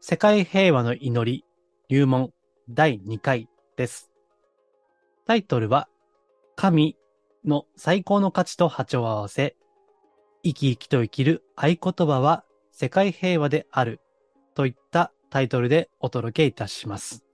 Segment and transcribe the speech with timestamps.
[0.00, 1.44] 世界平和の祈り
[1.88, 2.30] 入門
[2.68, 4.10] 第2回です。
[5.26, 5.88] タイトルは、
[6.54, 6.96] 神
[7.44, 9.56] の最高の価値と波長を合わせ、
[10.44, 14.00] 生き生きと生きる合言葉は世界平和である
[14.54, 17.24] といったタイトルでお届けいたします。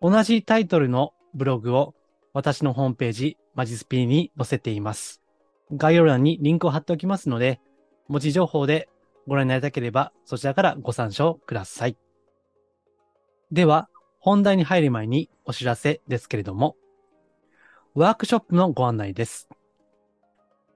[0.00, 1.94] 同じタイトルのブログを
[2.32, 5.20] 私のホームページマジスピーに載せています。
[5.72, 7.60] 概要欄にリンクを貼っておきますので、
[8.08, 8.88] 文字情報で
[9.26, 11.96] ご覧になりたければそちらからご参照ください。
[13.52, 13.88] では、
[14.18, 16.76] 本題に入る前にお知らせですけれども、
[17.94, 19.48] ワークショップのご案内です。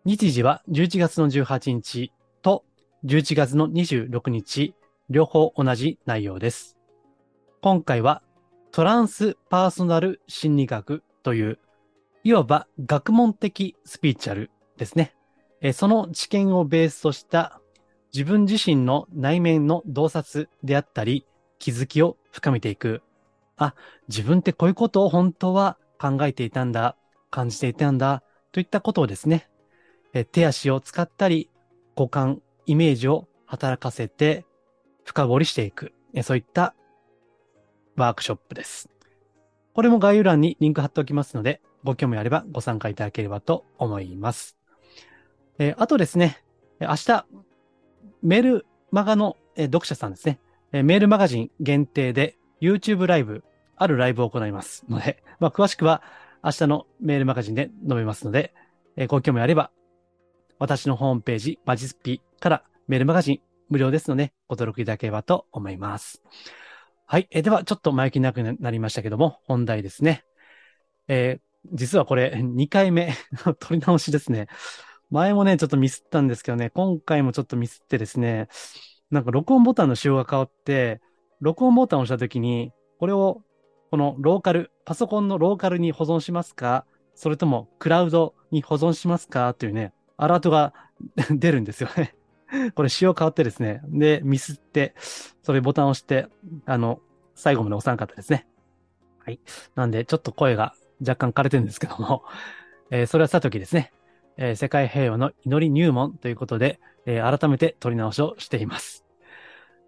[0.05, 2.65] 日時は11月の18日と
[3.05, 4.75] 11月の26日、
[5.09, 6.77] 両方同じ内容です。
[7.61, 8.23] 今回は
[8.73, 11.59] トランスパーソナル心理学という、
[12.25, 15.15] いわば学問的スピーチャルですね。
[15.75, 17.61] その知見をベースとした
[18.15, 21.27] 自分自身の内面の洞察であったり、
[21.59, 23.03] 気づきを深めていく。
[23.57, 23.75] あ、
[24.09, 26.97] 自分ってこういうことを本当は考えていたんだ、
[27.31, 29.49] 感じていたんだ、といったことをですね、
[30.13, 31.51] え手足を使ったり、
[31.97, 34.47] 五感、イメージを働かせて
[35.05, 35.93] 深掘りしていく。
[36.15, 36.77] えそういった
[37.97, 38.89] ワークショップです。
[39.73, 44.57] これも概要欄にリンク貼っておきますので、ご興味あればご参加いただければと思います。
[45.59, 46.45] えーあとですね、
[46.79, 47.27] 明日、
[48.23, 50.41] メールマガの、え読者さんですね、
[50.73, 53.45] えメールマガジン限定で YouTube ライブ、
[53.77, 56.03] あるライブを行いますので、 まあ、詳しくは
[56.43, 58.55] 明日のメールマガジンで述べますので、
[58.97, 59.71] えご興味あれば、
[60.59, 66.23] 私のホームページ、マジスピからメールマガジン無料ですので、ご登録いただければと思います。
[67.07, 67.27] はい。
[67.31, 70.25] えでは、ちょっと前置きなくなりましたけども、本題ですね。
[71.09, 73.15] えー実はこれ、2回目
[73.59, 74.49] 取り直しですね。
[75.15, 78.49] 前もね、ちょっとミスったんですけどね、今回もちょっとミスってですね、
[79.13, 81.01] なんか録音ボタンの仕様が変わって、
[81.41, 83.43] 録音ボタンを押したときに、これを、
[83.93, 86.85] このローカル、パソコンのローカルに保存しますか？
[87.15, 89.55] それともクラウドに保存しますか？
[89.55, 90.75] というね、アラートが
[91.31, 92.17] 出るんですよね。
[92.75, 93.83] これ仕様変わってですね。
[93.85, 94.97] で、ミスって、
[95.45, 96.27] それボタンを押して、
[96.67, 96.99] あの、
[97.37, 98.49] 最後まで押さなかったですね。
[99.25, 99.39] はい。
[99.77, 102.25] なんで、ちょっと声が若干枯れてるんですけども、
[102.91, 103.93] えーそれはさときですね。
[104.37, 109.05] えー世界平和の祈り入門ということで、えー改めて取り直しをしています。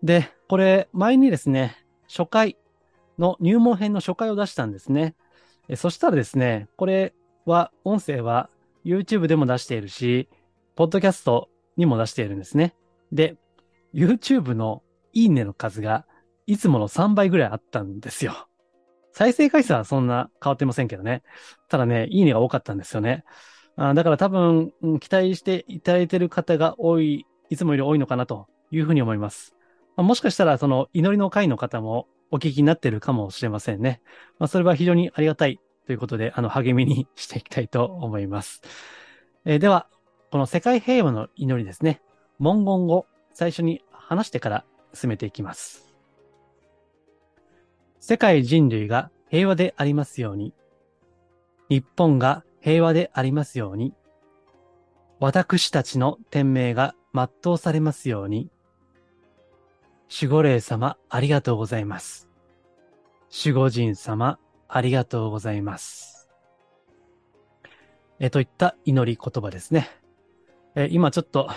[0.03, 2.57] で、これ、前にですね、初回
[3.19, 5.15] の入門編の初回を出したんですね。
[5.69, 7.15] えそしたらですね、これ
[7.45, 8.51] は、音声は
[8.85, 10.29] YouTube でも出しているし、
[10.77, 12.75] ポッドキャストにも出しているんですね。
[13.13, 13.37] で、
[13.95, 14.83] YouTube の
[15.13, 16.07] いいねの数が
[16.47, 18.49] いつもの3倍ぐらいあったんですよ。
[19.13, 21.23] 再生回数はそんな変わってませんけどね。
[21.69, 23.25] ただね、いいねが多かったんですよね。
[23.77, 29.55] あだから多分、期待していただいている方が多い、いつもより多いのかなというふうに思います。
[29.97, 34.01] まあもしかしたら、その祈りの会の方もお聞きになっているかもしれませんね。
[34.39, 38.63] まあ、それは非常にありがたいということで、あの、励みにしていきたいと思います。
[39.45, 39.89] えーでは、
[40.31, 42.03] この世界平和の祈りですね。
[42.39, 45.95] 文言を最初に話してから進めていきます。
[48.01, 50.53] 世界人類が平和でありますように。
[51.69, 53.95] 日本が平和でありますように。
[55.21, 58.51] 私たちの天命が全うされますように。
[60.13, 62.29] 守護霊様、ありがとうございます。
[63.31, 66.29] 守護神様、ありがとうございます。
[68.19, 69.89] えといった祈り言葉ですね。
[70.75, 71.49] え今ちょっと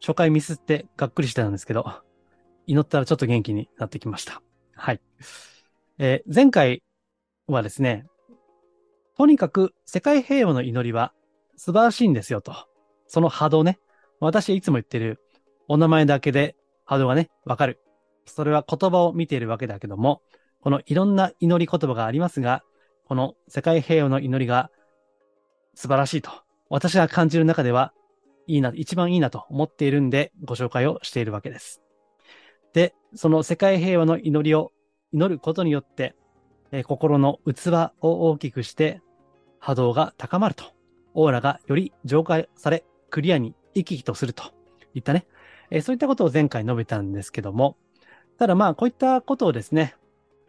[0.00, 1.92] 初回ミスってがっくりしてたんですけど、
[2.68, 4.40] 祈ったらちょっと元気になってきました。
[4.76, 5.00] はい。
[5.98, 6.84] えー前回
[7.48, 8.06] はですね、
[9.16, 11.12] とにかく世界平和の祈りは
[11.56, 12.54] 素晴らしいんですよと。
[13.06, 13.78] その波動ね。
[14.20, 15.20] 私いつも言ってる
[15.68, 16.54] お名前だけで
[16.84, 17.80] 波動がね、わかる。
[18.26, 20.20] それは言葉を見ているわけだけども、
[20.60, 22.62] このいろんな祈り言葉がありますが、
[23.06, 24.70] この世界平和の祈りが
[25.74, 26.30] 素晴らしいと。
[26.68, 27.94] 私が感じる中では
[28.46, 31.80] いいな、一番いいなと思っているんでご紹介をしているわけです。
[32.74, 34.72] で、その世界平和の祈りを
[35.12, 36.14] 祈ることによって、
[36.72, 39.00] え心の器を大きくして
[39.66, 40.66] 波動が高まると。
[41.14, 44.44] オーラがより浄化され、クリアに生き生きとすると
[44.94, 45.26] いったね、
[45.72, 47.76] えーそういったことを前回述べたんですけども、
[48.38, 49.96] ただまあ、こういったことをですね、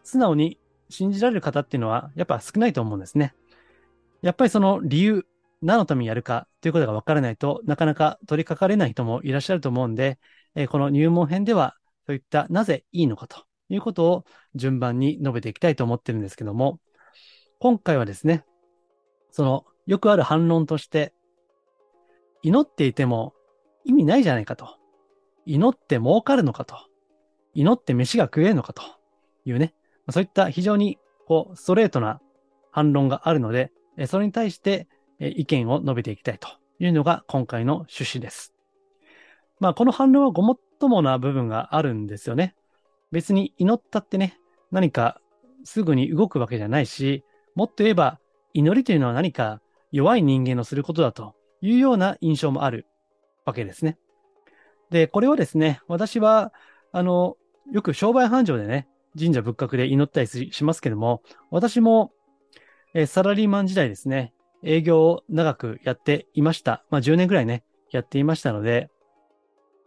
[0.03, 0.59] 素直に
[0.89, 3.33] 信じられる方っていうのは、やっぱ少ないと思うんですね。
[4.21, 5.25] やっぱりその理由、
[5.63, 10.19] 何のためにやるかということが分からないとなかなか取り掛かれない人もいらっしゃると思うんで、
[10.53, 11.75] えー、この入門編では、
[12.05, 16.79] そういったなぜいいのかということを順番に述べていきたいと思ってるんですけども、
[17.59, 18.45] 今回はですね、
[19.37, 21.13] そのよくある反論として、
[22.41, 23.35] 祈っていても
[23.85, 24.79] 意味ないじゃないかと。
[25.45, 26.75] 祈って儲かるのかと。
[27.53, 28.81] 祈って飯が食えるのかと
[29.45, 29.75] いうね、
[30.09, 30.97] そういった非常に
[31.27, 32.19] こうストレートな
[32.71, 33.71] 反論があるので、
[34.07, 34.87] それに対して
[35.19, 36.47] 意見を述べていきたいと
[36.79, 38.55] いうのが今回の趣旨です。
[39.59, 42.55] まあ、この反論はごもっともな部分があるんですよね。
[43.11, 44.39] 別に祈ったってね、
[44.71, 45.21] 何か
[45.63, 47.23] すぐに動くわけじゃないし、
[47.53, 48.19] もっと言えば
[48.53, 49.61] 祈りというのは何か
[49.91, 52.85] 弱い人間のすることだというような印象もある
[53.45, 53.97] わけですね。
[54.89, 56.53] で、これはですね、私は、
[56.91, 57.37] あの、
[57.71, 61.21] よく商売繁盛でね、神社仏閣で祈ったりしますけども、
[61.51, 62.11] 私も、
[62.93, 64.33] えサラリーマン時代ですね、
[64.63, 66.83] 営業を長くやっていました。
[66.89, 68.89] まあ10年ぐらいね、やっていましたので、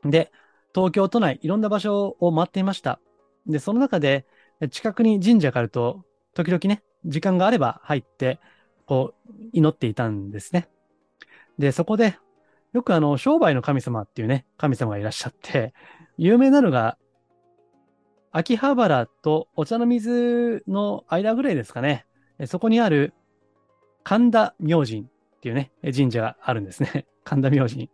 [0.04, 0.30] で、
[0.74, 3.00] 東京都内いろんな場所を回っていました。
[3.46, 4.26] で、その中で
[4.70, 6.04] 近くに神社があると、
[6.34, 8.41] 時々ね、時間があれば入って、
[8.87, 10.69] こう、祈っていたんですね。
[11.58, 12.17] で、そこで、
[12.73, 15.75] よくあの、商売の神様っていうね、神様がいらっしゃって、
[16.17, 16.97] 有名なのが、
[18.32, 22.06] 秋葉原とお茶の水の間ぐらいですかね。
[22.47, 23.12] そこにある
[24.05, 25.05] 神田明神っ
[25.41, 27.06] ていうね、神社があるんですね。
[27.25, 27.91] 神田明神。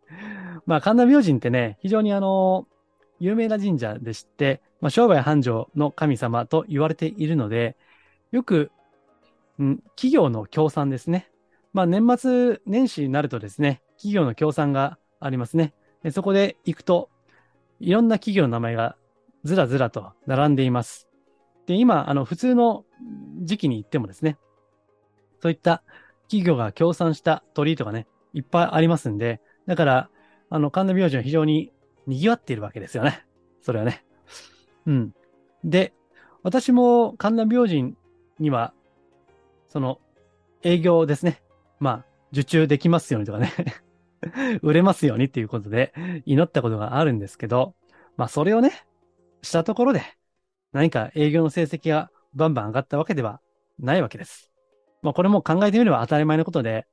[0.66, 2.66] まあ、神田明神ってね、非常にあの、
[3.18, 7.76] 有名な神社でして、まあ、商売繁盛の神様と言われているので、
[8.30, 8.70] よく、
[9.58, 11.30] うん、企業の協賛ですね。
[11.72, 15.74] まあ、年末年始になるとですね、企業の協賛がありますね。
[16.02, 17.10] でそこで行くと、
[17.80, 18.96] いろんな企業の名前が
[19.44, 21.08] ずらずらと並んでいます。
[21.66, 22.84] で、今、あの、普通の
[23.42, 24.38] 時期に行ってもですね、
[25.40, 25.82] そういった
[26.22, 30.10] 企業が協賛した鳥居とかね、いっぱいありますんで、だから、
[30.48, 31.72] あの、神田明神は非常に
[32.06, 33.24] 賑わっているわけですよね。
[33.62, 34.04] それはね。
[34.86, 35.14] うん。
[35.64, 35.92] で、
[36.42, 37.94] 私も神田明神
[38.38, 38.72] には、
[39.76, 40.00] その、
[40.62, 41.42] 営業ですね。
[41.80, 43.52] まあ、受注できますようにとかね
[44.62, 45.92] 売れますようにっていうことで
[46.24, 47.74] 祈ったことがあるんですけど、
[48.16, 48.86] まあそれをね、
[49.42, 50.00] したところで
[50.72, 53.42] 何か営業の成績がバンバン上がったわけでは
[53.78, 54.50] ないわけです。
[55.02, 56.86] まあこれも考えてみれば当たり前のことで、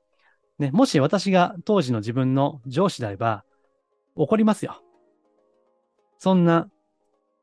[0.60, 3.46] ね、もし私が当時の自分の上司であれば、
[4.18, 4.84] 怒りますよ。
[6.18, 6.70] そんな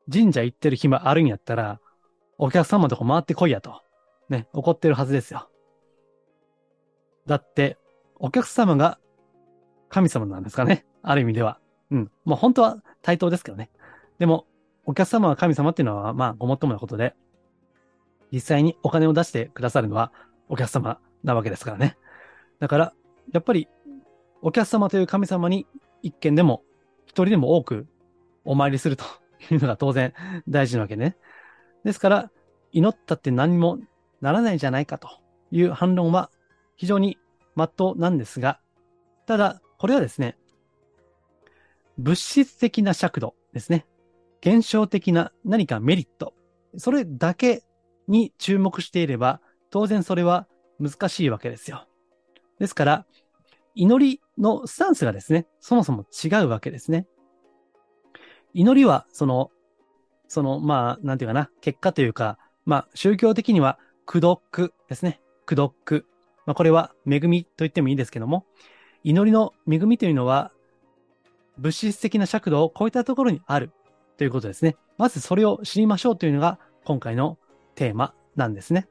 [0.07, 1.79] 神社行ってる暇あるんやったら、
[2.37, 3.81] お客様とこ回ってこいやと。
[4.31, 5.49] ね、怒ってるはずですよ。
[7.27, 7.77] だって、
[8.15, 8.97] お客様が
[9.89, 10.85] 神様なんですかね。
[11.03, 11.59] ある意味では。
[11.91, 12.11] うん。
[12.25, 13.69] まあ本当は対等ですけどね。
[14.17, 14.47] でも、
[14.85, 17.13] お客様は神様っていうのは、まあ、ごもっともなことで、
[18.31, 20.11] 実際にお金を出してくださるのは
[20.47, 21.97] お客様なわけですからね。
[22.59, 22.93] だから、
[23.31, 23.67] やっぱり、
[24.41, 25.67] お客様という神様に
[26.01, 26.63] 一件でも、
[27.05, 27.87] 一人でも多く
[28.45, 29.03] お参りすると
[29.51, 30.13] いうのが当然
[30.47, 31.17] 大事なわけね。
[31.83, 32.31] ですから、
[32.71, 33.79] 祈ったって何も
[34.21, 35.09] ならないじゃないかと
[35.51, 36.29] いう反論は
[36.75, 37.17] 非常に
[37.55, 38.59] 真っ当なんですが、
[39.25, 40.37] ただ、これはですね、
[41.97, 43.85] 物質的な尺度ですね。
[44.41, 46.33] 現象的な何かメリット。
[46.77, 47.63] それだけ
[48.07, 50.47] に注目していれば、当然それは
[50.79, 51.87] 難しいわけですよ。
[52.59, 53.05] ですから、
[53.75, 57.07] 祈りのスタンスがですね、そもそも違うわけですね。
[58.53, 59.51] 祈りは、その、
[60.27, 65.21] その、まあ、なんていうかな、結果というか、まあ、宗教的には、苦読ですね。
[65.45, 66.05] 苦読。
[66.45, 68.45] まあ、これは恵みと言ってもいいですけども、
[69.03, 70.51] 祈りの恵みというのは、
[71.57, 73.71] 物質的な尺度を超えたところにある
[74.17, 74.75] ということですね。
[74.97, 77.37] まずそれを知りましょうというのが今回の
[77.75, 78.87] テーマなんですね。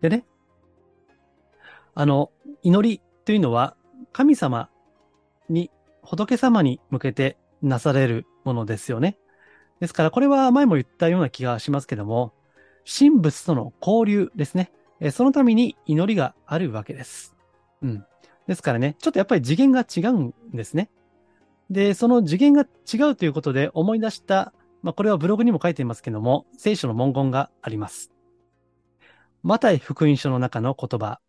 [0.00, 0.24] でね、
[1.94, 2.30] あの、
[2.62, 3.76] 祈りというのは
[4.12, 4.70] 神様
[5.48, 5.70] に、
[6.02, 9.18] 仏様に向けてなされるものですよね。
[9.80, 12.32] ですからこれは前も言ったような気がしますけども、
[12.88, 14.72] 神仏との交流ですね。
[15.12, 17.36] そのために祈りがあるわけです。
[17.82, 18.06] うん。
[18.46, 20.90] ですからね、ちょっとやっぱり次元が違うんですね。
[21.68, 28.10] で、その次元が違うということで思い出した、まあ、これはブログにも書いていますけども、聖書の文言があります。
[29.42, 31.20] マタイ福音書の中の言葉。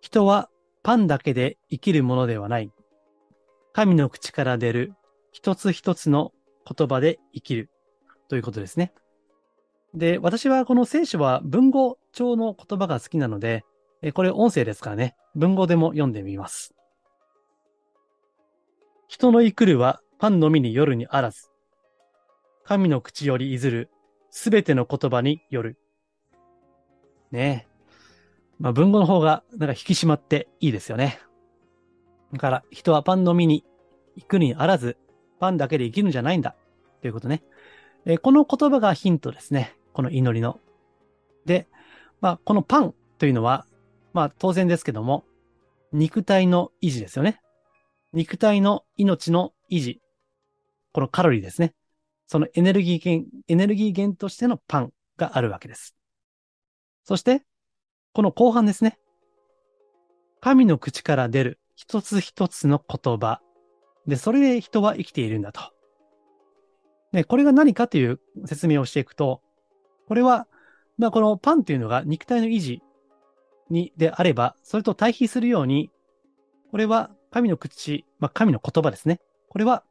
[0.00, 0.50] 人は
[0.82, 2.70] パンだけで生きるものではない。
[3.72, 4.92] 神の口から出る
[5.32, 6.32] 一つ一つの
[6.70, 7.70] 言葉で生きる
[8.28, 8.92] ということですね。
[9.94, 13.64] で、私はこの聖書は文語帳の言葉が好きなので、
[14.14, 16.74] これ音声ですからね、文語でも読んでみます。
[19.08, 21.48] 人の生くるはパンのみに夜にあらず。
[22.64, 23.90] 神の口よりいずる、
[24.30, 25.78] すべての言葉による。
[27.30, 27.68] ねえ。
[28.58, 31.18] まあ、文語の方が、なんか引き締まっていいですよね。
[32.32, 33.64] だから、人はパンのみに
[34.16, 34.98] 行くにあらず、
[35.40, 36.56] パンだけで生きるんじゃないんだ。
[37.00, 37.42] ということね。
[38.04, 39.77] えー、この言葉がヒントですね。
[39.98, 40.60] この祈りの。
[41.44, 41.66] で、
[42.20, 43.66] まあ、このパンというのは、
[44.12, 45.24] まあ、当然ですけども、
[45.92, 47.40] 肉体の維持ですよね。
[48.12, 50.00] 肉体の命の維持。
[50.92, 51.74] このカロリーですね。
[52.28, 55.96] そのエネルギー源、エネルギー源としてのパンがあるわけです。
[57.02, 57.42] そして、
[58.12, 59.00] この後半ですね。
[60.40, 63.40] 神の口から出る一つ一つの言葉。
[64.06, 65.60] で、それで人は生きているんだと。
[67.10, 69.42] で、これが何かという説明をしていくと、
[70.08, 70.48] これは、
[70.96, 72.82] まあ、このパンというのが肉体の維持
[73.68, 75.90] にであれば、それと対比するように、
[76.70, 79.20] これは神の口、まあ、神の言葉ですね。
[79.50, 79.84] これは、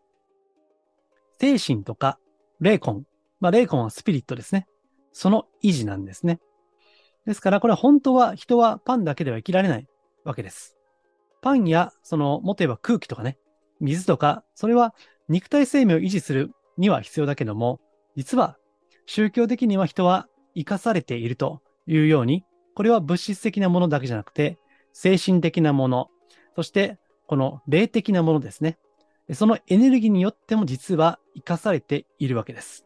[1.39, 2.17] 精神とか
[2.59, 3.05] 霊魂。
[3.39, 4.65] まあ、霊魂はスピリットですね。
[5.11, 6.39] その維持なんですね。
[7.27, 9.87] ですから、これは本当は人はパンだけでは生きられない
[10.23, 10.75] わけです。
[11.41, 13.37] パンや、その、もっと言えば空気とかね、
[13.79, 14.95] 水とか、それは
[15.29, 17.79] 肉体生命を維持するには必要だけども、
[18.15, 18.57] 実は
[19.07, 22.45] 宗教的には人は生かされているというように、
[22.75, 24.59] これは物質的なものだけじゃなくて、
[24.93, 26.09] 精神的なもの、
[26.55, 28.77] そしてこの霊的なものですね。
[29.33, 32.85] そのエネルギーによっても実は生かされているわけです。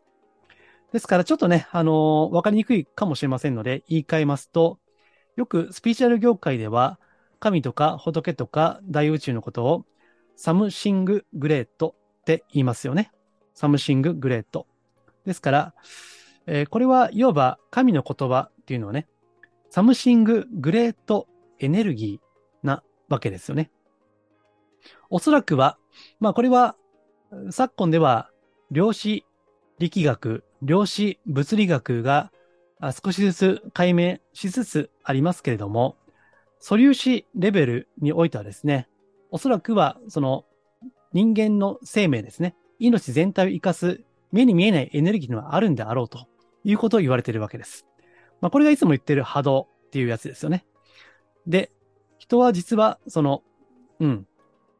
[0.94, 4.80] ですからちょっとね、あのー、わかりにくいかもしれませんので言い換えますと、
[5.36, 7.00] よくスピーチュアル業界では
[7.40, 9.86] 神とか仏とか大宇宙のことを
[10.36, 13.12] サムシンググレートって言いますよね。
[13.54, 14.68] サムシンググレート。
[15.26, 15.74] ですから、
[16.48, 19.08] えー、これはいわば神の言葉っていうのはね、
[19.70, 21.28] サムシンググレート
[21.60, 23.72] エネルギーなわけですよね。
[25.10, 25.78] おそらくは、
[26.20, 26.76] まあこれは
[27.52, 28.30] 昨今では
[28.72, 29.26] 量子
[29.80, 32.32] 力学、量子物理学が
[33.04, 35.96] 少しずつ解明しつつありますけれども、
[36.60, 38.88] 素粒子レベルにおいてはですね、
[39.30, 40.46] おそらくはその
[41.14, 44.02] 人間の生命ですね、命全体を生かす
[44.32, 46.28] 目に見えないエネルギーがあるんであろうと
[46.64, 47.86] いうことを言われているわけです。
[48.42, 50.66] まあ、これがいつも言ってる波動っていうやつですよね。
[51.48, 51.72] で、
[52.18, 53.44] 人は実はその、
[54.00, 54.28] うん、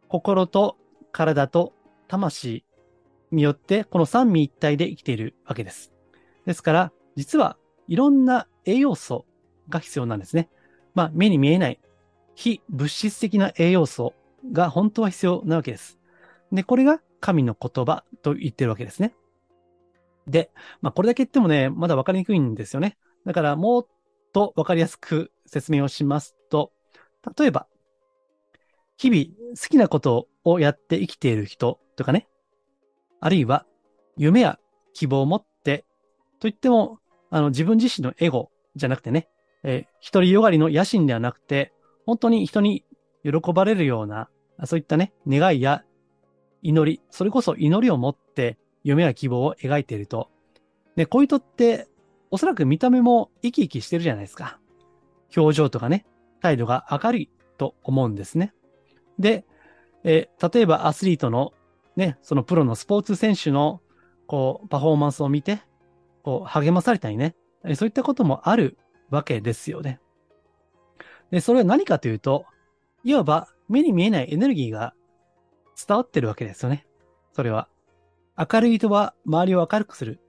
[0.08, 0.78] 心と
[1.12, 1.74] 体と
[2.08, 2.64] 魂
[3.32, 5.92] によってこの三位一体で生きているわけです。
[6.46, 9.26] ですから、実はいろんな栄養素
[9.70, 10.50] が必要なんですね。
[10.96, 11.80] まあ、目に見えない
[12.36, 14.14] 非物質的な栄養素
[14.52, 16.00] が本当は必要なわけです。
[16.52, 19.14] で、これが神の言葉と言ってるわけですね。
[20.28, 20.52] で、
[20.82, 22.98] まあ、これだけ言ってもね、まだわかりにくいんですよね。
[23.26, 23.88] だから、もっ
[24.34, 26.72] とわかりやすく説明をしますと、
[27.38, 27.68] 例えば、
[28.98, 32.28] 日々好きなことをやって生きている人とかね、
[33.20, 33.66] あるいは
[34.18, 34.60] 夢や
[34.94, 35.86] 希望を持って、
[36.40, 37.00] と言っても、
[37.30, 39.28] あの自分自身のエゴじゃなくてね、
[39.64, 41.74] えー、独りよがりの野心ではなくて、
[42.06, 42.84] 本当に人に
[43.24, 44.30] 喜ばれるような、
[44.66, 45.84] そういったね、願いや
[46.62, 50.30] 祈り、それこそ祈りを持って夢や希望を描いていると、
[50.96, 51.88] で、こういう人って、
[52.32, 54.60] おそらく見た目も生き生きしてるじゃないですか。
[55.36, 56.06] 表情とかね、
[56.42, 58.54] 態度が明るいと思うんですね。
[59.20, 59.46] で、
[60.04, 61.54] え、例えばアスリートの
[61.96, 63.82] ね、そのプロのスポーツ選手の
[64.28, 65.62] こうパフォーマンスを見て、
[66.24, 67.36] こう励まされたりね、
[67.76, 68.78] そういったこともある
[69.10, 70.00] わけですよね。
[71.32, 72.46] で、それは何かというと、
[73.04, 74.94] いわば目に見えないエネルギーが
[75.88, 76.86] 伝わってるわけですよね。
[77.34, 77.68] それは。
[78.52, 80.20] 明るい人は周りを明るくする。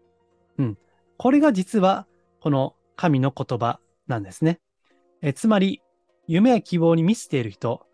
[0.58, 0.78] うん。
[1.16, 2.06] これが実は
[2.40, 4.60] この神の言葉なんですね。
[5.22, 5.82] えつまり、
[6.26, 7.86] 夢や希望に満ちている人、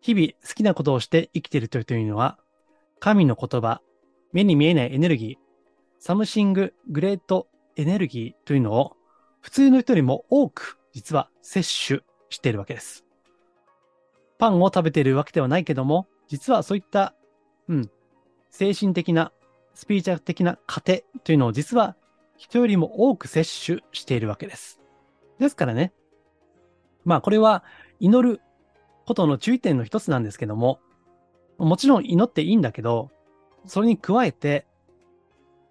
[0.00, 2.38] 日々好きなことをして生きているというのは、
[3.00, 3.80] 神の言葉、
[4.32, 5.48] 目に見えないエネルギー、
[5.98, 8.96] サムシンググレートエネルギーというのを
[9.40, 13.04] 普通の人よりも多く実は摂取しているわけです。
[14.38, 17.14] パンを食べているわけではないけども、実はそういった、
[17.68, 17.90] うん、
[18.50, 19.32] 精神的な、
[19.78, 21.94] スピーチャー的な糧というのを実は
[22.36, 24.80] 人よりも多く摂取しているわけです。
[25.38, 25.92] ですからね、
[27.04, 27.62] まあこれは
[28.00, 28.40] 祈る
[29.06, 30.80] ことの注意点の一つなんですけども、
[31.58, 33.12] もちろん祈っていいんだけど、
[33.66, 34.66] それに加えて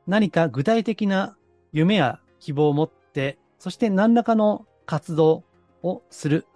[0.07, 1.35] 何か具体的な
[1.73, 5.43] 夢や希望を持って、そして何らかの活動
[5.83, 6.47] をする。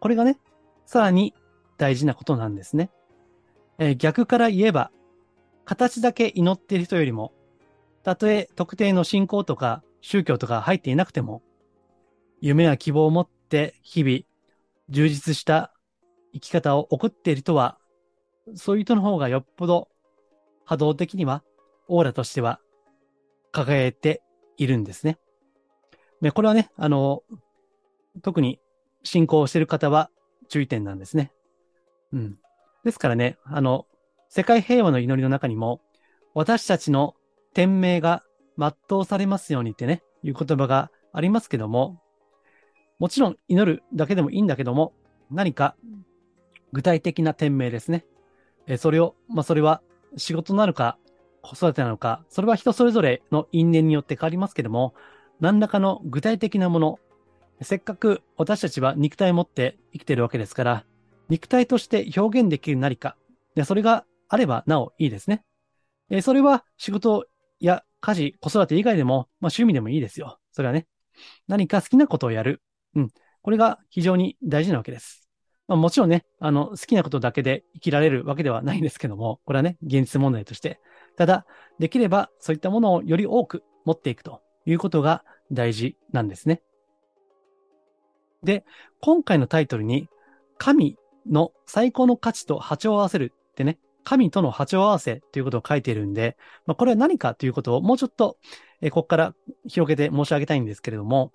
[0.00, 0.38] これがね、
[0.86, 1.34] さらに
[1.76, 2.90] 大事なことなんですね。
[3.78, 4.90] えー、逆から言えば、
[5.66, 7.32] 形だけ祈っている人よりも、
[8.02, 11.42] たとえ特定の信仰とか宗教とか入っていなくても、
[12.40, 14.20] 夢や希望を持って日々
[14.88, 15.74] 充実した
[16.32, 17.78] 生き方を送っている人は、
[18.54, 19.88] そういう人の方がよっぽど
[20.64, 21.42] 波動的には、
[21.88, 22.60] オーラとしては
[23.50, 24.22] 輝いて
[24.56, 25.18] いるんですね。
[26.20, 27.24] で、これはね、あの、
[28.22, 28.60] 特に
[29.02, 30.10] 信仰をしている方は
[30.48, 31.32] 注意点なんですね。
[32.12, 32.38] うん。
[32.84, 33.86] ですからね、あの、
[34.28, 35.80] 世界平和の祈りの中にも、
[36.34, 37.14] 私たちの
[37.54, 38.22] 天命が
[38.58, 42.00] 全うされますようにってね、いう言葉がありますけども、
[42.98, 44.92] もちろん祈るだけでもいいんだけども、
[45.30, 45.76] 何か
[46.72, 48.04] 具体的な天命ですね。
[48.66, 49.82] えそれを、まあ、それは
[50.16, 50.98] 仕事なのか、
[51.42, 54.94] 子育てなのか、それは人それぞれの因縁によって変わりますけども、
[55.40, 56.98] 何らかの具体的なもの、
[57.62, 60.84] せっかく私たちは肉体を持って生きているわけですから、
[61.28, 63.16] 肉体として表現できる何か、
[63.54, 65.44] でそれがあればなおいいですね。
[66.10, 67.26] えそれは仕事
[67.60, 70.38] や家事、子育て以外でも、まあ、趣味でもいいですよ。
[70.52, 70.86] それはね。
[71.48, 72.62] 何か好きなことをやる。
[72.94, 73.10] うん。
[73.42, 75.28] これが非常に大事なわけです。
[75.68, 80.80] まあ、もちろんね、あの、好きなことだけで生きられるわけではないんですけども、これはね、現実問題として。
[81.16, 81.46] ただ、
[81.78, 86.62] できればそういったものをより多く持っていくということが大事なんですね。
[88.42, 88.64] で、
[89.00, 90.08] 今回のタイトルに、
[90.58, 90.96] 神
[91.28, 98.38] の最高の価値と波長を合わせるってね、神との波長合わせということを書いているんで、まあ、これは何かということをもうちょっと、
[98.80, 99.34] えここから
[99.66, 101.32] 広げて申し上げたいんですけれども、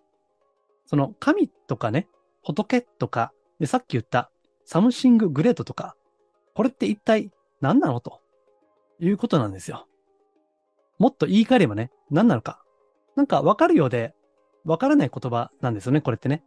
[0.86, 2.08] その神とかね、
[2.44, 4.32] 仏とか、で、さっき言った
[4.64, 5.98] サムシンググレートとか、
[6.56, 8.22] これって一体何なのと
[9.02, 9.86] いうことなんですよ。
[10.98, 12.64] もっと言い換えればね、何なのか。
[13.18, 14.14] なんかわかるようで、
[14.64, 16.42] わからない言葉なんですよね、これってね。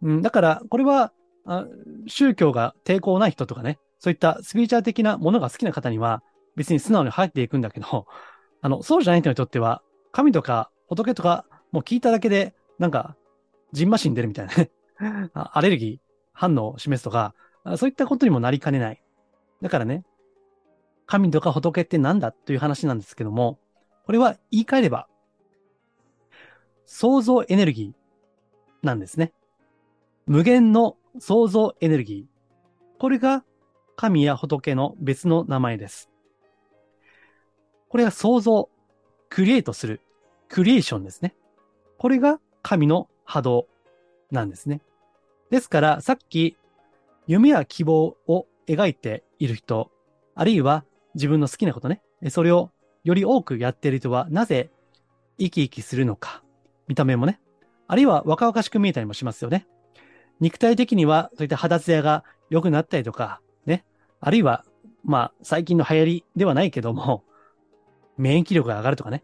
[0.00, 1.12] うん、だから、これは
[1.44, 1.66] あ、
[2.06, 6.22] 宗教が抵抗ない人とかね、そういったスピリチュアル的なものが好きな方には、
[6.56, 8.06] 別に素直に入っていくんだけど、
[8.62, 13.16] あの、そうじゃない人にとっては、神とか仏とか、もう聞いただけで、なんか、
[13.72, 14.70] ジンマシン出るみたいなね
[15.34, 17.34] アレルギー反応を示すとか、
[17.76, 19.02] そういったことにもなりかねない。
[19.60, 20.04] だからね、
[21.06, 23.58] 神とか仏って何だという話なんですけども、
[24.04, 25.08] これは言い換えれば、
[26.84, 29.32] 創造エネルギーなんですね。
[30.26, 33.00] 無限の創造エネルギー。
[33.00, 33.44] これが
[33.96, 36.10] 神や仏の別の名前です。
[37.88, 38.68] これは創造、
[39.30, 40.00] クリエイトする、
[40.48, 41.34] クリエーションですね。
[41.98, 43.68] これが神の波動
[44.30, 44.82] なんですね。
[45.50, 46.56] ですから、さっき、
[47.26, 49.90] 夢や希望を描いている人、
[50.34, 52.70] あるいは自分の好きなことね、それを
[53.02, 54.70] より多くやっている人は、なぜ
[55.38, 56.42] 生き生きするのか、
[56.86, 57.40] 見た目もね、
[57.86, 59.66] あるいは若々しく見えたりもしますよね。
[60.40, 63.40] 肉体的には、そういった肌ツヤが良くなったりとか、
[64.26, 64.64] あるいは、
[65.04, 67.22] まあ、最近の流行りではないけども、
[68.18, 69.22] 免疫力が上がるとかね。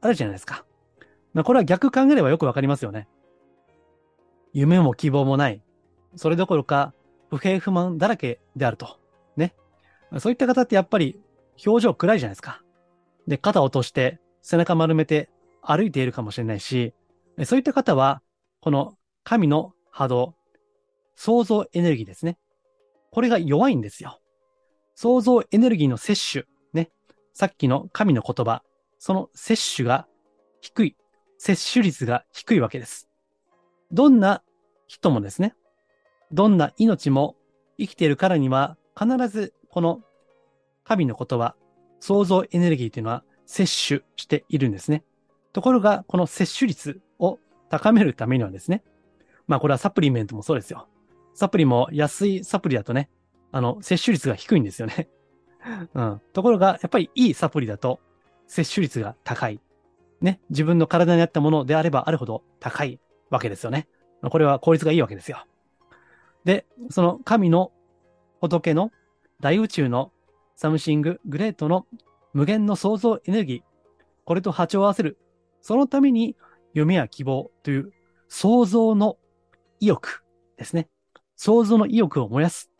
[0.00, 0.66] あるじゃないですか。
[1.34, 3.06] まあ、これは逆考えればよくわかりますよね。
[4.52, 5.62] 夢も希望もない。
[6.16, 6.94] それどころか、
[7.30, 8.98] 不平不満だらけであると。
[9.36, 9.54] ね。
[10.18, 11.22] そういった方ってやっぱり
[11.64, 12.60] 表情暗いじゃないですか。
[13.28, 15.30] で、肩を落として背中丸めて
[15.62, 16.92] 歩いているかもしれないし、
[17.44, 18.20] そういった方は、
[18.60, 20.34] この神の波動、
[21.14, 22.36] 創造エネルギーですね。
[23.12, 24.18] これが弱いんですよ。
[24.94, 26.90] 創造エネルギーの摂取、ね。
[27.32, 28.62] さっきの神の言葉、
[28.98, 30.06] その摂取が
[30.60, 30.96] 低い、
[31.38, 33.08] 摂取率が低いわけです。
[33.92, 34.42] どんな
[34.86, 35.54] 人もですね、
[36.32, 37.36] どんな命も
[37.78, 40.00] 生きているからには、必ずこの
[40.84, 41.54] 神の言葉、
[42.00, 45.04] 創造エネルギーというのは摂取しているんですね。
[45.52, 48.82] ところが、この摂取率を高めるためにはですね、
[49.46, 50.88] まあこれはサプリメントもそうですよ。
[51.34, 53.10] サプリも安いサプリだとね、
[53.54, 55.08] あの、摂取率が低いんですよね。
[55.94, 56.20] うん。
[56.32, 58.00] ところが、やっぱりいいサプリだと、
[58.48, 59.60] 摂取率が高い。
[60.20, 60.40] ね。
[60.50, 62.98] 自分の体に合ったものであればあるほど高い
[63.30, 63.86] わけですよね。
[64.28, 65.44] これは効率がいいわけですよ。
[66.44, 67.70] で、その神の
[68.40, 68.90] 仏の
[69.40, 70.12] 大宇宙の
[70.56, 71.86] サムシンググレートの
[72.32, 73.62] 無限の創造エネルギー、
[74.24, 75.16] これと波長を合わせる。
[75.60, 76.36] そのために
[76.72, 77.92] 夢や希望という
[78.26, 79.16] 創造の
[79.78, 80.24] 意欲
[80.56, 80.88] ですね。
[81.36, 82.73] 想像の意欲を燃やす。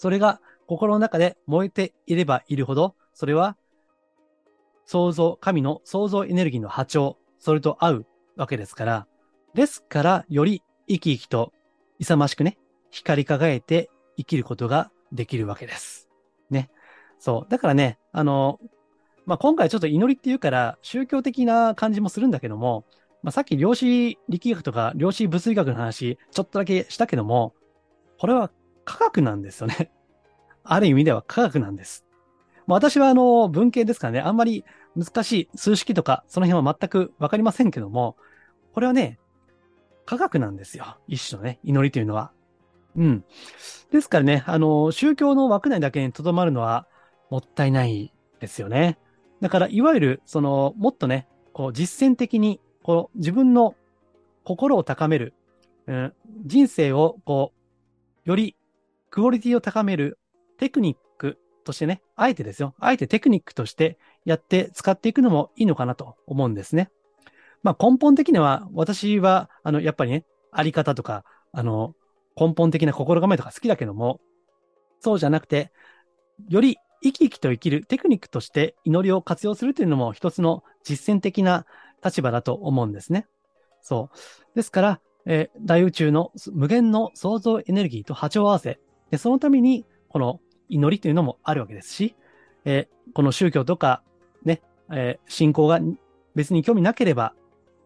[0.00, 3.58] それが心の中で燃えていればいるほど、それは
[4.86, 9.06] 創造、神の創造エネルギーの波長、それと合うわけですから、
[9.52, 11.52] ですから、より生き生きと
[11.98, 12.56] 勇ましくね、
[12.90, 16.08] 光り輝いて生きることができるわけです。
[16.48, 16.70] ね。
[17.18, 17.50] そう。
[17.50, 18.58] だからね、あの、
[19.26, 22.86] まあ、今回ちょっと祈りっていうから宗教的な感じもするんだけども、
[23.22, 27.52] まあ、さっき量子力学とか量子物理学の話、ちょっとだけしたけども、
[28.18, 28.50] これは
[28.90, 29.92] 科学なんですよね。
[30.64, 32.04] ある意味では科学なんです。
[32.66, 34.64] 私はあの文系ですからね、あんまり
[34.96, 38.16] 難しい数式とかその辺は全くわかりませんけども、
[38.74, 39.18] これはね、
[40.06, 40.98] 科学なんですよ。
[41.06, 42.32] 一種のね、祈りというのは。
[42.96, 43.24] うん。
[43.92, 46.88] ですからね、あの、宗教の枠内だけに留まるのは
[47.30, 48.98] もったいないですよね。
[49.40, 53.76] だから、いわゆる、その、もっとね、こう、実践的に、こう、自分の
[54.42, 55.34] 心を高める、
[55.86, 56.12] うん、
[56.44, 57.52] 人生を、こ
[58.26, 58.56] う、より
[59.10, 60.18] クオリティを高める
[60.58, 62.74] テクニックとしてね、あえてですよ。
[62.78, 66.90] あえてテクニックとしてやって使っていくのもいいのかなと思うんですね。
[67.62, 71.94] まあ根本的には、私は、あの、やっぱりね、あり方とか、あの、
[72.36, 74.20] 根本的な心構えとか好きだけども、
[75.00, 75.72] そうじゃなくて、
[76.48, 81.66] より生き生きと生きるテクニックとして祈りを活用するというのも一つの実践的な
[82.04, 83.26] 立場だと思うんですね。
[83.82, 84.16] そう。
[84.54, 92.14] ですから、えー、大宇宙の無限の創造エネルギーと波長合わせ、でそのためにこの祈りというのもあるわけですし、
[92.64, 94.02] えー、この宗教とか
[94.44, 95.80] ね、えー、信仰が
[96.34, 97.34] 別に興味なければ、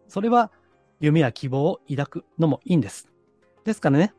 [0.07, 0.51] それは
[0.99, 3.09] 夢や希望を抱くのもいいんです。
[3.63, 4.13] ですからね、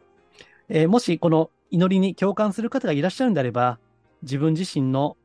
[0.69, 3.79] えー、もしこの祈りに共感する方がいらっしゃるんであれば、
[4.23, 5.17] 自分自身の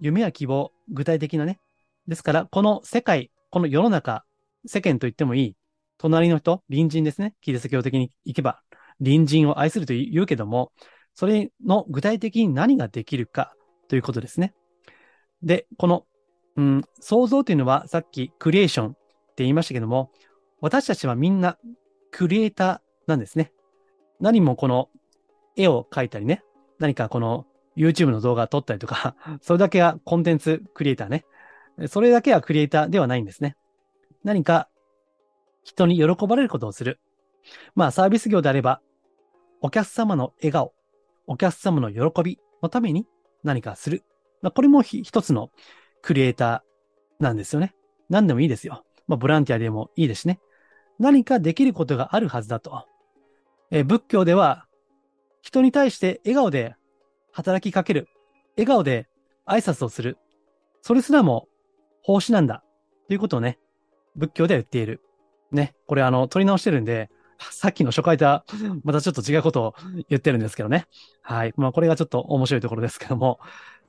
[0.00, 1.60] 夢や希望、具体的なね。
[2.08, 4.24] ですから、この世界、この世の中、
[4.66, 5.56] 世間と言ってもいい、
[5.98, 7.34] 隣の人、隣人ですね。
[7.40, 8.62] キリスト教的に行けば、
[8.98, 10.72] 隣人を愛すると言うけども、
[11.14, 13.54] それの具体的に何ができるか
[13.88, 14.54] ということですね。
[15.42, 16.06] で、この、
[16.56, 18.98] うん、創造というのはさっきクリエーションって
[19.38, 20.10] 言いましたけども、
[20.60, 21.58] 私たちはみんな
[22.10, 23.52] クリエイターなんですね。
[24.20, 24.88] 何もこの
[25.56, 26.42] 絵を描いたりね、
[26.78, 27.46] 何かこの
[27.76, 31.24] YouTube の動画を撮ったりとか、 それだけがコンテンツクリエイターね。
[31.88, 33.56] それだけはクリエイターではないんですね。
[34.24, 34.68] 何か
[35.64, 37.00] 人に喜ばれることをする。
[37.74, 38.80] まあサービス業であれば、
[39.60, 40.74] お客様の笑顔、
[41.26, 43.06] お客様の喜びのために
[43.44, 44.04] 何かする。
[44.40, 45.50] まあ、これも一つの
[46.02, 47.74] クリエイターなんですよね。
[48.08, 48.84] 何でもいいですよ。
[49.06, 50.40] まあボランティアでもいいですしね。
[50.98, 52.86] 何かできることがあるはずだと。
[53.70, 54.66] え仏教では
[55.40, 56.76] 人に対して笑顔で
[57.32, 58.08] 働きかける。
[58.56, 59.08] 笑顔で
[59.46, 60.18] 挨拶をする。
[60.82, 61.48] それすらも
[62.02, 62.62] 奉仕なんだ。
[63.08, 63.58] ということをね、
[64.16, 65.00] 仏教では言っている。
[65.50, 65.74] ね。
[65.86, 67.10] これあの、取り直してるんで、
[67.50, 68.44] さっきの初回とは
[68.84, 69.74] またちょっと違うことを
[70.08, 70.86] 言ってるんですけどね。
[71.22, 71.54] はい。
[71.56, 73.40] まあこれがちょっと面白いところですけども。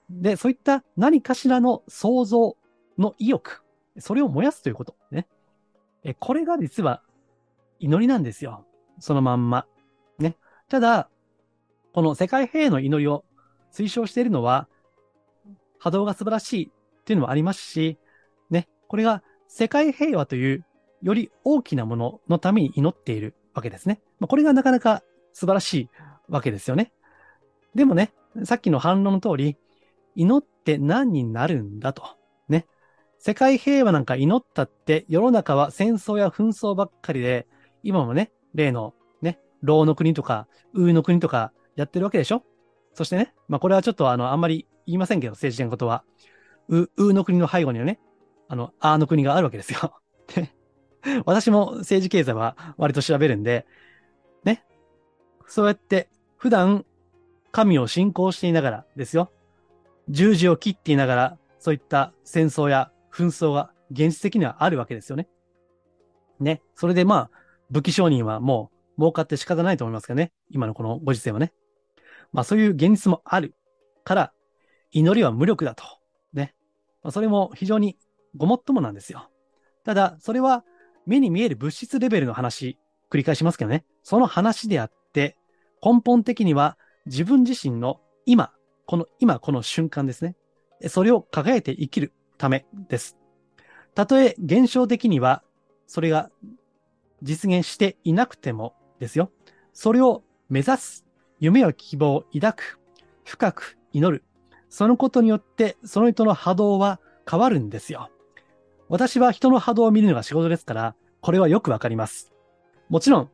[0.10, 2.58] で、そういった何かしらの想像
[2.98, 3.64] の意欲、
[3.98, 4.96] それを燃やすということ。
[5.12, 5.28] ね。
[6.04, 7.02] え、これが実は
[7.80, 8.66] 祈りなんですよ。
[9.00, 9.66] そのまんま。
[10.20, 10.38] ね。
[10.70, 11.10] ただ、
[11.94, 13.24] この世界平和の祈りを
[13.72, 14.68] 推奨しているのは、
[15.80, 17.98] 波動が素晴らしいっていうのもありますし、
[18.50, 20.66] ね、これが世界平和という
[21.02, 24.02] より大きなもののために祈っているわけですね。
[24.20, 25.90] まあ、これがなかなか素晴らしい
[26.28, 26.92] わけですよね。
[27.76, 28.14] でもね、
[28.46, 29.58] さっきの反論の通り、
[30.16, 32.04] 祈って何になるんだと。
[32.48, 32.68] ね。
[33.20, 37.48] 世界平和なんか祈ったって世の中は戦争や紛争ばっかりで、
[37.82, 42.44] 今もね、例のね、牢の国とか、ウーの国とかやってるわけでしょ？
[42.94, 46.04] そしてね、まあこれはちょっとあの、あんまり言いませんけど、政治的なことは。
[46.70, 48.00] う、うの国の背後にはね、
[48.48, 50.00] あの、あの国があるわけですよ。
[50.36, 50.52] で、
[51.26, 53.66] 私も政治経済は割と調べるんで、
[54.44, 54.66] ね。
[55.48, 56.86] そうやって普段
[57.52, 59.32] 神を信仰していながらですよ。
[60.10, 65.28] 十字を切っていながら、そういった戦争や紛争が現実的にはあるわけですよね。
[66.40, 66.62] ね。
[66.76, 67.32] それでまあ、
[67.70, 70.32] 武器商人はもう儲かって仕方ないと思いますけどね。
[70.50, 71.54] 今のこのご時世はね。
[72.32, 73.56] まあそういう現実もある
[74.04, 74.34] から、
[74.92, 75.84] 祈りは無力だと。
[76.34, 76.56] ね。
[77.02, 77.98] まあ、それも非常に
[78.36, 79.30] ごもっともなんですよ。
[79.84, 80.64] ただ、それは
[81.06, 82.78] 目に見える物質レベルの話、
[83.10, 83.86] 繰り返しますけどね。
[84.04, 85.38] その話であって、
[85.84, 88.52] 根本的には自分自身の今、
[88.86, 90.36] この今この瞬間ですね。
[90.88, 93.18] それを輝いて生きるためです。
[93.96, 95.44] たとえ現象的には
[95.88, 96.30] それが
[97.22, 99.32] 実現していなくてもですよ。
[99.74, 101.06] それを目指す
[101.40, 102.80] 夢や希望を抱く、
[103.26, 104.24] 深く祈る。
[104.70, 108.10] そのことによって、その人の波動は変わるんですよ。
[108.94, 112.32] 私は人の波動を見るのが仕事ですから、これはよくわかります。
[112.90, 113.30] もちろん、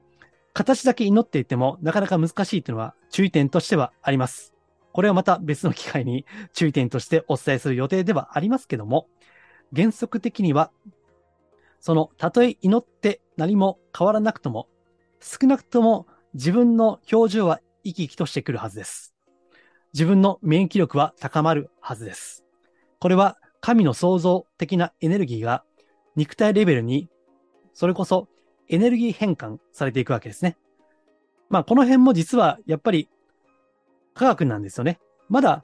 [0.53, 4.53] 形だけ祈っていてもなかなか難しいというのは注意点としてはあります。
[4.93, 9.07] これはまた別の機会に注意点としてお伝えする予定ではありますけども、
[9.75, 10.71] 原則的には、
[11.81, 14.69] その、たとえ祈って何も変わらなくとも、
[15.19, 19.13] 少なくとも自分の表情は生き生きとしてくるはずです。
[19.91, 22.45] 自分の免疫力は高まるはずです。
[23.01, 25.63] これは神の創造的なエネルギーが
[26.15, 27.09] 肉体レベルに、
[27.73, 28.27] それこそ
[28.67, 30.57] エネルギー変換されていくわけですね。
[31.49, 33.09] まあ、この辺も実はやっぱり
[34.13, 34.99] 科学なんですよね。
[35.29, 35.63] まだ、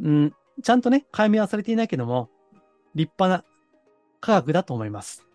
[0.00, 2.28] うん、ちゃんとね、解明はされていないけども、
[2.94, 3.48] 立派な
[4.20, 5.26] 科学だと思います。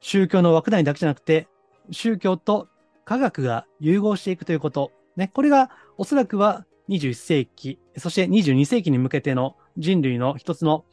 [0.00, 1.48] 宗教の枠内だけじゃなくて、
[1.90, 2.68] 宗教と
[3.04, 10.84] 科学が融合していくということ、ね、これがおそらくは21世紀、そして22世紀に向けての人類の一つの、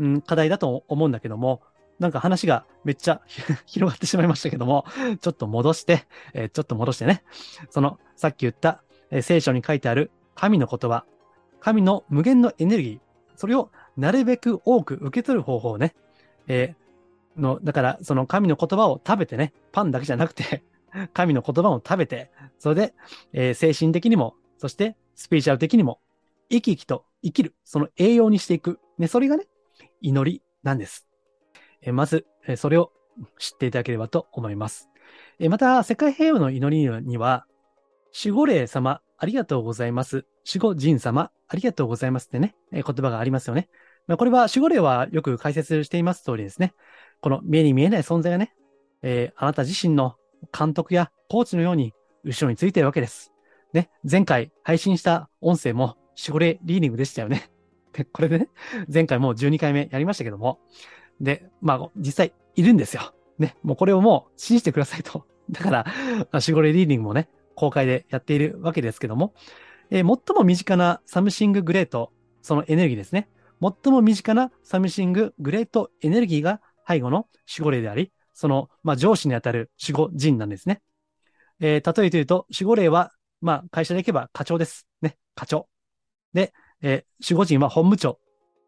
[0.00, 1.60] うん、課題だと思うんだけども、
[1.98, 3.20] なんか話がめっちゃ
[3.66, 4.86] 広がってしまいましたけども、
[5.20, 7.22] ちょっと戻して、えー、ちょっと戻してね。
[7.68, 11.04] その、さっき言った、えー、聖書に書いてある神の言葉、
[11.60, 13.00] 神の無限のエネルギー、
[13.36, 15.94] それをなるべく多く受け取る方法をね、
[16.48, 20.62] えー、の、だから、その神の言葉を食べてね、パンだけじゃなくて
[21.12, 22.94] 神の言葉を食べて、それで、
[23.34, 26.00] えー、精神的にも、そしてスピーチャル的にも、
[26.48, 28.80] 生き生きと生きる、その栄養にしていく。
[28.96, 29.46] ね、それがね、
[30.00, 31.06] 祈りなんです。
[31.82, 32.92] え、まず、え、それを
[33.38, 34.88] 知っていただければと思います。
[35.38, 37.46] え、また、世界平和の祈りには、
[38.24, 40.26] 守護霊様、ありがとうございます。
[40.46, 43.68] 守護神様、ありがとうございますってね、え、言葉がありますよね。
[44.06, 46.74] まあ、これは守護霊はよく解説しています通りですね。
[47.20, 48.54] この目に見えない存在がね、
[49.02, 50.16] えー、あなた自身の
[50.56, 51.92] 監督やコーチのように
[52.24, 53.32] 後ろについているわけです。
[53.72, 57.50] ね、前回配信した音声も守護霊リーディングでしたよね。
[57.92, 58.48] で、これでね、
[58.92, 60.60] 前回もう12回目やりましたけども、
[61.20, 63.14] で、まあ、実際いるんですよ。
[63.38, 65.26] ね、もうこれをもう信じてくださいと。
[65.50, 65.86] だから、
[66.32, 69.34] 守護霊リーディングもね、公開でやっているわけですけども、
[69.90, 73.28] えー、最も身近なサムシンググレート、そのエネルギーですね。
[73.60, 80.80] 最も身近なサムシンググレートエネルギーが背後の守護霊であり、その、まあ、上司にあたる守護人なんですね。
[81.60, 84.86] えー、例えて言うと、守護霊は、まあ、会社で行けば課長です。
[85.02, 85.68] ね、課長。
[86.32, 88.18] で、えー、守護人は本部長っ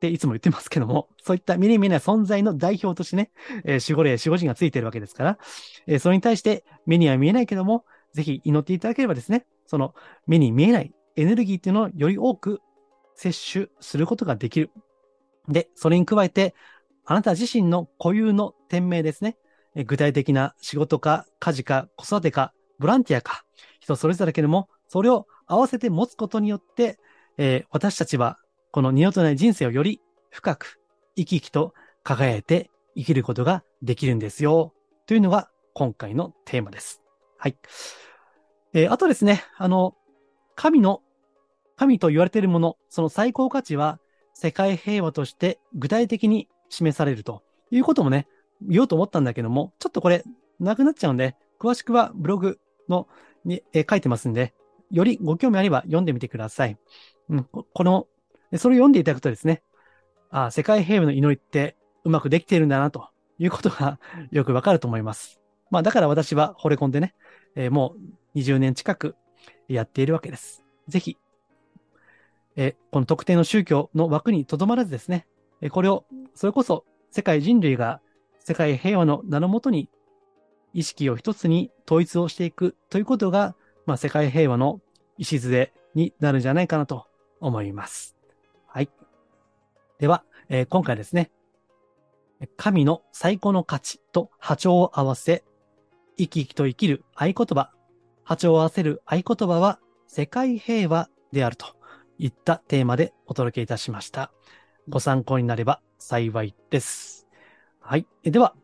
[0.01, 3.31] ていつも言ってますけども、 そういった目に見えない存在の代表としてね、
[3.65, 5.39] えー、守護霊、守護人がついてるわけですから、
[5.87, 9.95] えー、それに対して目には見えないけども、ぜひ祈っていただければですね、その
[10.27, 12.61] 目に見えないエネルギーっていうのをより多く
[13.15, 14.71] 摂取することができる。
[15.49, 16.55] で、それに加えて、
[17.05, 19.37] あなた自身の固有の天命ですね。
[19.75, 23.45] え具体的な仕事か、家事か、子育てか、ボランティアか、
[23.81, 26.99] 人それぞれだけども、それを合わせて持つことによって、
[27.39, 28.39] えー、私たちは、
[28.71, 30.81] この二度とない人生をより深く、
[31.17, 34.73] 生き生きと輝いて生きることができるんですよ。
[35.07, 37.03] というのが今回のテーマです。
[37.39, 37.57] はい。
[38.73, 39.95] えー、あとですね、あの、
[40.55, 41.03] 神の、
[41.77, 43.99] 神と言われているもの、その最高価値は
[44.35, 48.27] 世界平和として具体的に示されるということもね、
[48.61, 50.25] 言おうと思ったんだけども、ちょっとこれ、
[50.61, 53.09] なくなっちゃうんで、詳しくはブログの
[53.45, 54.55] に、え書いてますんで、
[54.91, 56.79] よりご興味あれば読んでみてください。
[57.29, 58.07] うん、この、
[58.57, 59.63] それを読んでいただくとですね、
[60.31, 63.09] あ世界平和の祈りってうまくできているんだな、と
[63.39, 63.99] いうことが
[64.31, 65.41] よくわかると思います。
[65.71, 67.15] まあ、だから私は惚れ込んでね、
[67.55, 67.95] えー、も
[68.35, 69.17] う20年近く
[69.69, 70.65] やっているわけです。
[70.89, 71.19] ぜひ、
[72.57, 75.27] えこの特定の宗教の枠にとどまらずですね、
[75.63, 76.05] えこれを、
[76.35, 78.01] それこそ世界人類が
[78.41, 79.89] 世界平和の名のもとに
[80.75, 83.55] 意識を一つに統一をしていくということが、
[83.87, 84.81] まあ、世界平和の
[85.19, 87.07] 礎になるんじゃないかなと
[87.43, 88.17] 思います。
[88.67, 88.89] はい。
[89.99, 91.31] では、えー、今回ですね、
[92.57, 95.45] 神の最高の価値と波長を合わせ、
[96.17, 97.71] 生き生きと生きる合言葉、
[98.25, 101.67] 波長を合わせる合言葉は世界平和であると
[102.19, 104.33] いったテーマでお届けいたしました。
[104.89, 107.27] ご参考になれば幸いです。
[107.81, 108.07] はい。
[108.23, 108.55] では、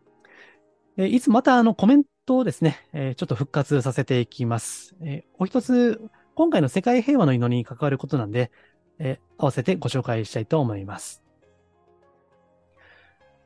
[0.97, 4.97] えいつまたあのコメントをですね、えちょっと復活させていきます。
[5.03, 6.01] えお一つ、
[6.35, 8.51] 今回の世界平和の祈りに関わることなんで、
[8.99, 11.23] え合わせてご紹介したいと思います。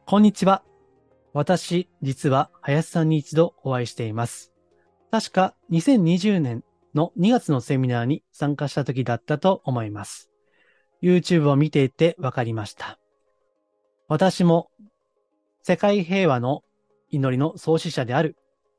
[0.06, 0.62] こんにちは。
[1.32, 4.52] 私、実は林さんに一度お会いしています。
[5.10, 10.30] 確か2020年の2月のセミナーに参加した時だったと思います。
[11.02, 12.98] YouTube を見ていてわかりました。
[14.08, 14.70] 私も
[15.62, 16.62] 世界平和の
[17.10, 18.36] 祈りの創始者である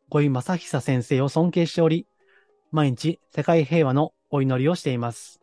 [0.10, 2.08] 五井正久先生を尊敬しており、
[2.72, 5.42] 毎日世界平和のお祈りをしています。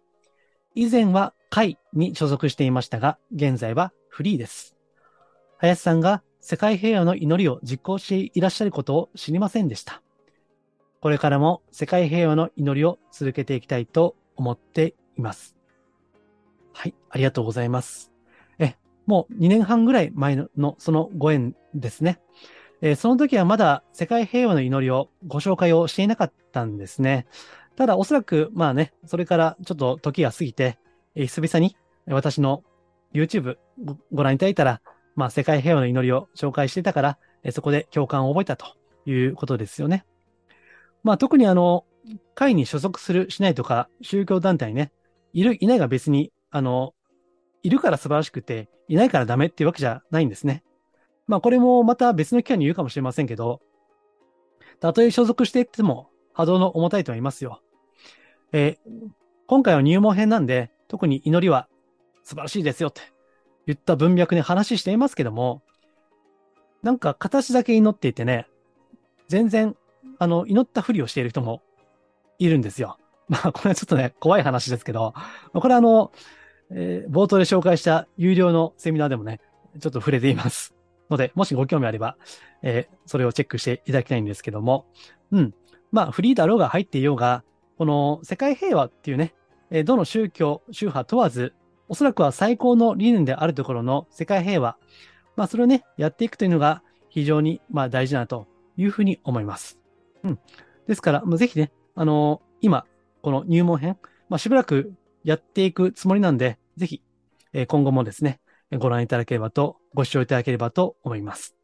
[0.74, 4.76] 以前は会に所属していましたが、現在はフリーです。
[5.58, 10.02] 林さんが世界平和の祈りを実行していらっしゃることを知りませんでした。
[11.00, 15.56] これからも世界平和の祈りを続けていきたいと思っています。
[16.72, 18.12] はい、ありがとうございます。
[18.58, 22.20] えもう2年半ぐらい前のそのご縁ですね。
[22.80, 27.26] え、その時はまだ世界平和の祈りをご紹介をしていなかったんですね。
[27.76, 30.78] ただおそらくまあね、それからちょっと時が過ぎて、
[31.14, 32.62] えー、久々に私の
[33.14, 34.80] YouTube ごご覧いただいたら、
[35.16, 38.66] まあ世界平和の祈りを紹介してたから、えー、そこで共感を覚えたと
[39.06, 40.04] いうことですよね。
[41.02, 41.84] まあ特にあの、
[42.34, 44.92] 会に所属する、しないとか、宗教団体ね、
[45.32, 46.94] いる、いないが別に、あの、
[47.62, 50.64] いるから素晴らしくて、いないからダメっていうわけじゃないんですね。
[51.26, 53.60] まあこれもまた別の機会に言うかもしれませんけど、
[54.80, 57.60] たとえ所属していっても波動の重たいとは言いますよ。
[58.52, 59.08] えー、
[59.46, 61.68] 今回は入門編なんで、特に祈りは
[62.24, 63.02] 素晴らしいですよって。
[63.66, 65.62] 言った文脈で話していますけども、
[66.82, 68.46] なんか形だけ祈っていてね、
[69.28, 69.76] 全然、
[70.18, 71.60] あの、祈ったふりをしている人も
[72.38, 72.96] いるんですよ。
[73.28, 75.12] まあ、これはちょっとね、怖い話ですけど、
[75.52, 76.10] これはあの、
[76.70, 79.40] えー、冒頭で紹介した有料のセミナーでもね、
[79.78, 80.74] ちょっと触れています。
[81.10, 82.16] ので、もしご興味あれば、
[82.62, 84.86] えー、それをチェックしていただきたいんですけども、
[85.32, 85.54] うん。
[85.92, 87.44] まあ、フリーだろうが入っていようが、
[87.78, 89.34] この世界平和っていうね、
[89.70, 91.54] え、どの宗教、宗派問わず、
[91.88, 94.76] おそらくは最高の理念であるところの世界平和、
[95.36, 99.78] まあ、それをね、やっていくというのが非常に、まあ、大事だなというふうに思います。
[100.22, 100.38] うん。
[100.86, 102.86] ですから、ぜひね、あのー、今、
[103.22, 103.96] この入門編、
[104.28, 104.92] まあ、しばらく
[105.24, 107.02] やっていくつもりなんで、ぜひ、
[107.52, 108.40] え、今後もですね、
[108.78, 111.56] ご覧いただければと、ご視聴いただければと思います。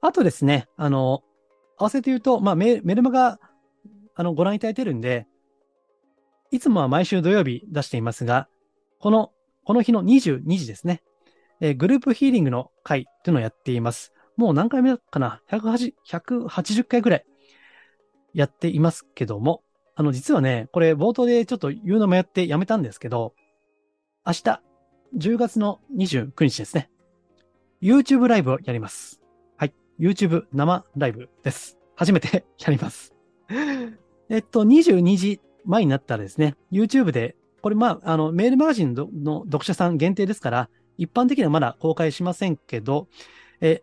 [0.00, 1.22] あとですね、あの、
[1.78, 3.38] 合わせて言うと、まあメ、メルマガ、
[4.14, 5.26] あの、ご覧いただいてるんで、
[6.50, 8.48] いつもは毎週土曜日出していますが、
[8.98, 9.32] この、
[9.64, 11.02] この日の22時ですね、
[11.60, 14.12] えー、グループヒーリングの回っていうのをやっています。
[14.36, 17.24] もう何回目かな ?180、180回ぐらい
[18.32, 19.62] やっていますけども、
[19.94, 23.34] あの、実はね、これ冒頭でちょっと言うのもやってやめたんですけど、
[24.26, 24.62] 明日、
[25.16, 26.90] 10月の29日ですね。
[27.82, 29.20] YouTube ライブをやります。
[29.98, 31.78] YouTube 生ライブです。
[31.94, 33.14] 初めて やります。
[34.28, 43.08] えっと、22時前になったらですね、YouTube で、これまあ、あの、メールマガジンの読者さん限定ですから、一般的にはまだ公開しませんけど、
[43.60, 43.82] え、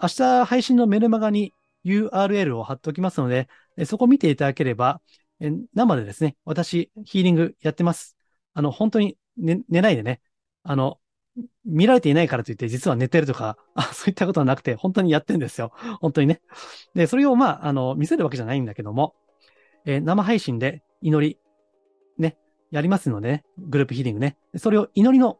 [0.00, 3.48] 明日配信のメルマガに URL を貼っておきますので、
[3.86, 5.00] そこ見ていただければ、
[5.40, 8.16] え生でですね、私、ヒーリングやってます。
[8.54, 10.20] あの、本当に寝寝ないでね、
[10.62, 10.98] あの、
[11.64, 15.72] 見られていないからといって、実は寝てるとか、 あそういったことはなくて、本当にやってるんですよ。
[16.00, 16.40] 本当にね。
[16.94, 19.14] で、それをまあ、あの、見せるわけじゃないんだけども、
[19.84, 21.38] えー、生配信で祈り、
[22.18, 22.36] ね、
[22.70, 24.36] やりますのでね、グループヒーリングね。
[24.56, 25.38] それを祈りの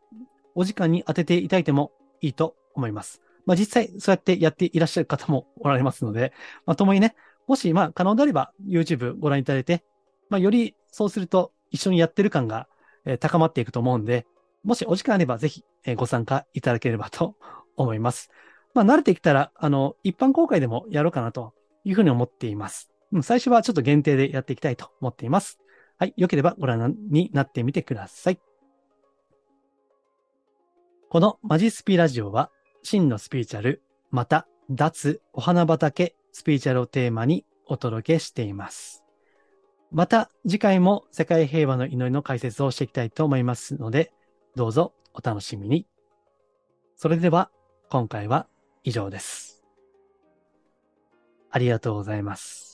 [0.54, 3.22] お時間に当てていただいてもいいと思います。
[3.46, 6.32] まあ実際、そうやってやっていらっしゃる方もおられますので、
[6.66, 7.14] まあ共にね、
[7.46, 9.84] もしまあ可能であれば YouTube ご覧いただいて、
[10.30, 12.68] まあよりそうすると一緒にやってる感が、
[13.04, 14.26] えー、高まっていくと思うんで、
[14.64, 15.64] もしお時間あればぜひ、
[15.96, 17.36] ご参加いただければと
[17.76, 18.30] 思います。
[18.74, 22.90] まあ慣れてきたら、あの、一般公開でもやろうかなというふうに思っています。
[23.22, 25.58] 最初はちょっと限定でやっていきたいと思っています。
[25.98, 26.14] はい。
[26.16, 28.40] 良ければご覧になってみてください。
[31.10, 32.50] このマジスピラジオは、
[32.82, 39.04] 真のスピーチャル、また、脱お花畑スピーチャルをテーマにお届けしています。
[39.90, 44.12] また次回も世界平和の祈りの解説をしていきたいと思いますので、
[44.54, 45.86] どうぞお楽しみに。
[46.96, 47.50] それでは
[47.88, 48.46] 今回は
[48.84, 49.64] 以上です。
[51.50, 52.71] ありがとうございます。